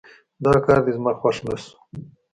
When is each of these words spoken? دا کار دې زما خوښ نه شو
دا 0.43 0.53
کار 0.65 0.79
دې 0.85 0.91
زما 0.97 1.11
خوښ 1.19 1.37
نه 1.47 1.55
شو 1.61 1.73